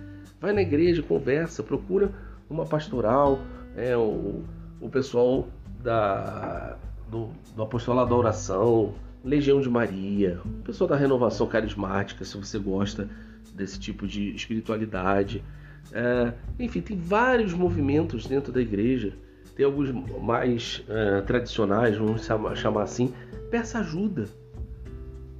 [0.44, 2.12] Vai na igreja, conversa, procura
[2.50, 3.40] uma pastoral,
[3.74, 4.44] é, o,
[4.78, 5.48] o pessoal
[5.82, 6.76] da,
[7.10, 8.92] do, do apostolado da oração,
[9.24, 13.08] Legião de Maria, o pessoal da renovação carismática, se você gosta
[13.54, 15.42] desse tipo de espiritualidade.
[15.90, 19.14] É, enfim, tem vários movimentos dentro da igreja.
[19.56, 23.14] Tem alguns mais é, tradicionais, vamos chamar, assim.
[23.50, 24.28] Peça ajuda.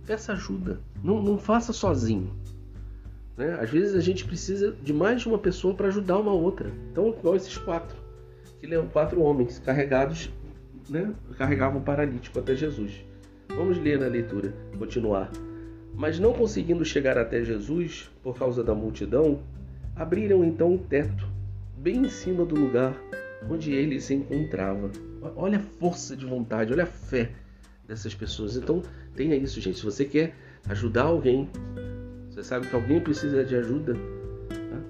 [0.07, 0.81] Peça ajuda.
[1.03, 2.31] Não, não faça sozinho.
[3.37, 3.59] Né?
[3.61, 6.71] Às vezes a gente precisa de mais de uma pessoa para ajudar uma outra.
[6.91, 7.97] Então, igual esses quatro,
[8.61, 10.31] que levam quatro homens carregados,
[10.89, 11.13] né?
[11.37, 13.05] carregavam o paralítico até Jesus.
[13.49, 15.31] Vamos ler na leitura, continuar.
[15.95, 19.41] Mas não conseguindo chegar até Jesus por causa da multidão,
[19.95, 21.29] abriram então o teto,
[21.77, 22.97] bem em cima do lugar
[23.49, 24.91] onde ele se encontrava.
[25.37, 27.31] Olha a força de vontade, olha a fé
[27.87, 28.57] dessas pessoas.
[28.57, 28.83] Então,
[29.15, 29.79] tenha isso, gente.
[29.79, 30.35] Se você quer
[30.69, 31.49] ajudar alguém,
[32.45, 33.95] sabe que alguém precisa de ajuda.
[34.49, 34.81] Tá?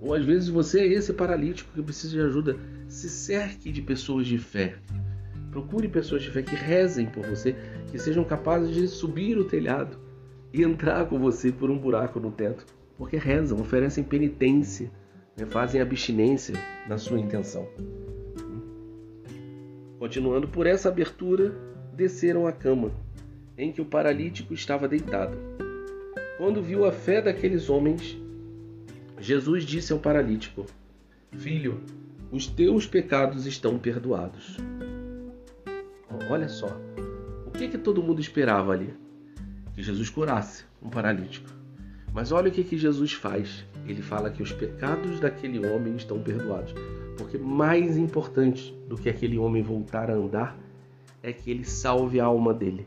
[0.00, 2.56] Ou às vezes você é esse paralítico que precisa de ajuda.
[2.86, 4.76] Se cerque de pessoas de fé.
[5.50, 7.56] Procure pessoas de fé que rezem por você,
[7.90, 9.98] que sejam capazes de subir o telhado
[10.52, 12.66] e entrar com você por um buraco no teto.
[12.96, 14.90] Porque rezam, oferecem penitência,
[15.36, 15.46] né?
[15.46, 16.54] fazem abstinência
[16.86, 17.66] na sua intenção.
[19.98, 21.54] Continuando por essa abertura,
[21.94, 22.92] desceram à cama,
[23.56, 25.57] em que o paralítico estava deitado.
[26.38, 28.16] Quando viu a fé daqueles homens,
[29.18, 30.66] Jesus disse ao paralítico:
[31.32, 31.80] Filho,
[32.30, 34.56] os teus pecados estão perdoados.
[36.30, 36.80] Olha só,
[37.44, 38.94] o que, que todo mundo esperava ali?
[39.74, 41.50] Que Jesus curasse um paralítico.
[42.14, 43.66] Mas olha o que, que Jesus faz.
[43.84, 46.72] Ele fala que os pecados daquele homem estão perdoados.
[47.16, 50.56] Porque mais importante do que aquele homem voltar a andar
[51.20, 52.86] é que ele salve a alma dele.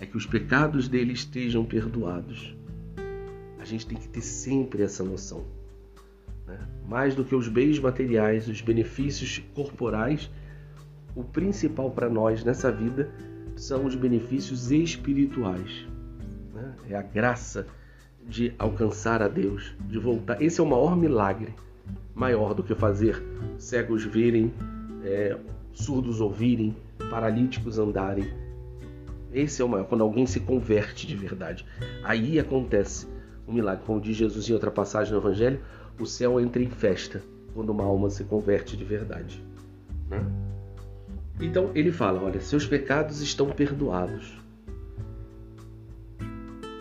[0.00, 2.56] É que os pecados dele estejam perdoados
[3.68, 5.44] gente tem que ter sempre essa noção.
[6.46, 6.58] Né?
[6.88, 10.30] Mais do que os bens materiais, os benefícios corporais,
[11.14, 13.10] o principal para nós nessa vida
[13.56, 15.86] são os benefícios espirituais.
[16.54, 16.74] Né?
[16.90, 17.66] É a graça
[18.26, 20.40] de alcançar a Deus, de voltar.
[20.42, 21.54] Esse é o maior milagre,
[22.14, 23.22] maior do que fazer
[23.56, 24.52] cegos verem,
[25.02, 25.36] é,
[25.72, 26.76] surdos ouvirem,
[27.10, 28.28] paralíticos andarem.
[29.32, 31.64] Esse é o maior, quando alguém se converte de verdade.
[32.02, 33.06] Aí acontece
[33.48, 33.84] um milagre.
[33.86, 35.60] Como diz Jesus em outra passagem no Evangelho,
[35.98, 37.22] o céu entra em festa
[37.54, 39.42] quando uma alma se converte de verdade.
[40.08, 40.24] Né?
[41.40, 44.36] Então ele fala: olha, seus pecados estão perdoados.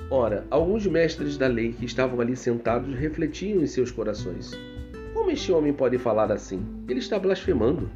[0.10, 4.52] Ora, alguns mestres da lei que estavam ali sentados refletiam em seus corações:
[5.14, 6.66] Como este homem pode falar assim?
[6.88, 7.90] Ele está blasfemando.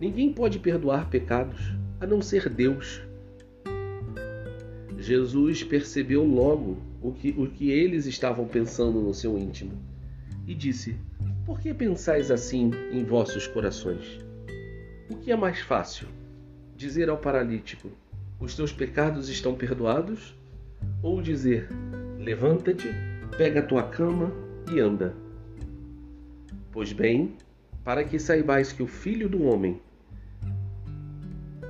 [0.00, 1.60] Ninguém pode perdoar pecados
[2.00, 3.02] a não ser Deus.
[4.98, 9.72] Jesus percebeu logo o que, o que eles estavam pensando no seu íntimo
[10.46, 10.96] e disse:
[11.46, 14.20] Por que pensais assim em vossos corações?
[15.08, 16.06] O que é mais fácil?
[16.76, 17.90] Dizer ao paralítico:
[18.38, 20.34] Os teus pecados estão perdoados?
[21.02, 21.68] Ou dizer:
[22.18, 22.88] Levanta-te,
[23.36, 24.32] pega a tua cama
[24.72, 25.14] e anda?
[26.72, 27.34] Pois bem,
[27.82, 29.80] para que saibais que o Filho do Homem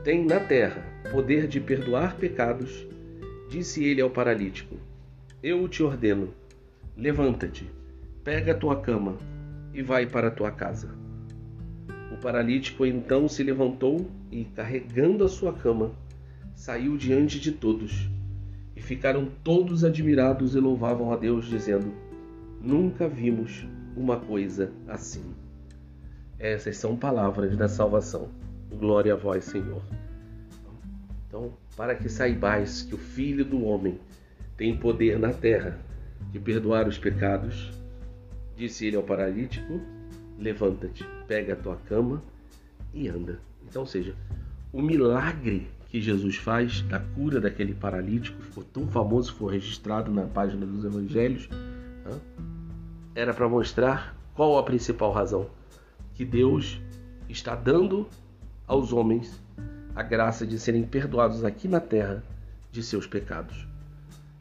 [0.03, 2.87] tem na terra poder de perdoar pecados,
[3.49, 4.77] disse ele ao paralítico:
[5.43, 6.35] Eu te ordeno,
[6.95, 7.71] levanta-te,
[8.23, 9.17] pega a tua cama
[9.73, 10.95] e vai para a tua casa.
[12.13, 15.93] O paralítico então se levantou e, carregando a sua cama,
[16.55, 18.07] saiu diante de todos.
[18.77, 21.91] E ficaram todos admirados e louvavam a Deus, dizendo:
[22.61, 23.67] Nunca vimos
[23.97, 25.25] uma coisa assim.
[26.39, 28.29] Essas são palavras da salvação.
[28.71, 29.83] Glória a vós, Senhor.
[31.27, 33.99] Então, para que saibais que o Filho do Homem
[34.61, 35.79] tem poder na terra
[36.31, 37.73] de perdoar os pecados,
[38.55, 39.81] disse ele ao paralítico:
[40.39, 42.23] Levanta-te, pega a tua cama
[42.93, 43.41] e anda.
[43.67, 44.15] Então, ou seja,
[44.71, 50.27] o milagre que Jesus faz da cura daquele paralítico, ficou tão famoso, foi registrado na
[50.27, 51.49] página dos evangelhos,
[53.15, 55.49] era para mostrar qual a principal razão
[56.13, 56.79] que Deus
[57.31, 58.07] está dando
[58.67, 59.43] aos homens
[59.97, 62.23] a graça de serem perdoados aqui na terra
[62.71, 63.70] de seus pecados.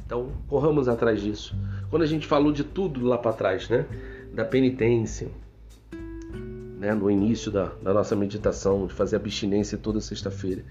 [0.10, 1.56] Então, corramos atrás disso.
[1.92, 3.86] Quando a gente falou de tudo lá para trás, né?
[4.34, 5.28] Da penitência,
[6.80, 6.96] né?
[6.96, 10.66] no início da, da nossa meditação, de fazer abstinência toda sexta-feira.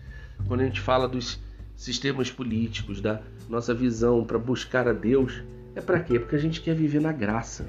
[0.48, 1.38] Quando a gente fala dos
[1.76, 5.40] sistemas políticos, da nossa visão para buscar a Deus,
[5.76, 6.18] é para quê?
[6.18, 7.64] Porque a gente quer viver na graça.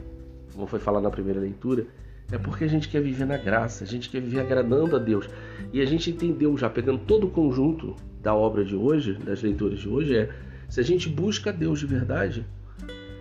[0.52, 1.86] Como foi falado na primeira leitura,
[2.32, 5.30] é porque a gente quer viver na graça, a gente quer viver agradando a Deus.
[5.72, 9.80] E a gente entendeu já, pegando todo o conjunto da obra de hoje, das leituras
[9.82, 12.46] de hoje, é se a gente busca Deus de verdade,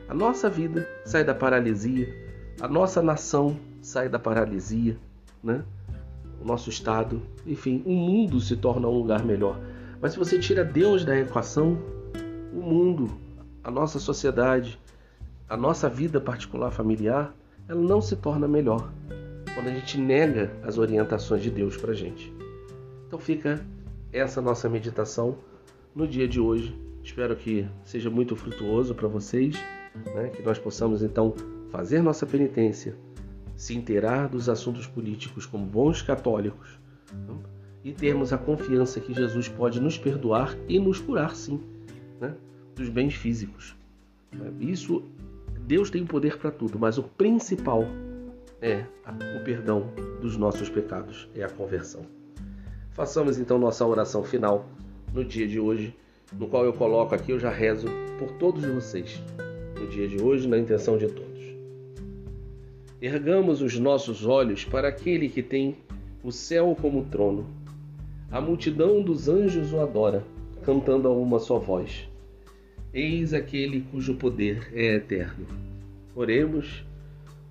[0.09, 2.09] a nossa vida sai da paralisia,
[2.61, 4.97] a nossa nação sai da paralisia,
[5.43, 5.65] né?
[6.41, 9.59] o nosso estado, enfim, o mundo se torna um lugar melhor.
[10.01, 11.79] Mas se você tira Deus da equação,
[12.53, 13.11] o mundo,
[13.65, 14.79] a nossa sociedade,
[15.49, 17.35] a nossa vida particular familiar,
[17.69, 18.93] ela não se torna melhor
[19.55, 22.33] quando a gente nega as orientações de Deus para gente.
[23.07, 23.61] Então fica
[24.13, 25.37] essa nossa meditação
[25.95, 26.88] no dia de hoje.
[27.09, 29.57] Espero que seja muito frutuoso para vocês,
[30.15, 30.29] né?
[30.29, 31.35] que nós possamos então
[31.71, 32.95] fazer nossa penitência,
[33.57, 36.79] se inteirar dos assuntos políticos como bons católicos
[37.11, 37.35] né?
[37.83, 41.59] e termos a confiança que Jesus pode nos perdoar e nos curar, sim,
[42.21, 42.35] né?
[42.77, 43.75] dos bens físicos.
[44.61, 45.03] Isso
[45.63, 47.85] Deus tem poder para tudo, mas o principal
[48.61, 48.85] é
[49.41, 49.91] o perdão
[50.21, 52.03] dos nossos pecados, é a conversão.
[52.93, 54.69] Façamos então nossa oração final
[55.15, 55.97] no dia de hoje,
[56.37, 59.23] no qual eu coloco aqui, eu já rezo por todos vocês,
[59.79, 61.29] no dia de hoje, na intenção de todos.
[63.01, 65.77] Ergamos os nossos olhos para aquele que tem
[66.23, 67.47] o céu como trono.
[68.31, 70.25] A multidão dos anjos o adora,
[70.65, 72.09] cantando a uma só voz.
[72.93, 75.47] Eis aquele cujo poder é eterno.
[76.15, 76.85] Oremos.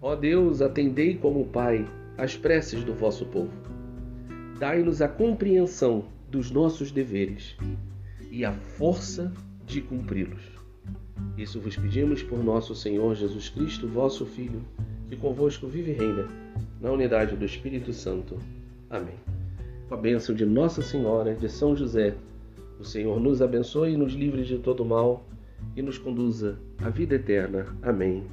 [0.01, 3.51] Ó Deus, atendei como Pai as preces do vosso povo.
[4.59, 7.55] Dai-nos a compreensão dos nossos deveres
[8.32, 9.32] e a força
[9.65, 10.41] de cumpri-los.
[11.38, 14.61] Isso vos pedimos por nosso Senhor Jesus Cristo, vosso Filho,
[15.07, 16.28] que convosco vive e reina,
[16.82, 18.38] na unidade do Espírito Santo.
[18.89, 19.15] Amém.
[19.88, 22.15] Com a bênção de Nossa Senhora, de São José,
[22.80, 25.25] o Senhor nos abençoe e nos livre de todo mal
[25.75, 27.65] e nos conduza à vida eterna.
[27.82, 28.23] Amém.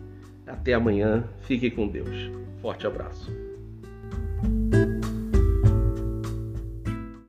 [0.47, 1.25] Até amanhã.
[1.43, 2.31] Fique com Deus.
[2.61, 3.54] Forte abraço.